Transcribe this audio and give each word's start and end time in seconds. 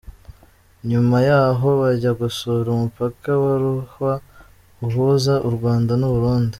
Nyuma 0.89 1.17
y’aho 1.27 1.67
bajya 1.81 2.11
gusura 2.21 2.67
umupaka 2.71 3.29
wa 3.43 3.53
Ruhwa 3.61 4.13
uhuza 4.85 5.33
u 5.47 5.49
Rwanda 5.55 5.91
n’uburundi. 5.99 6.49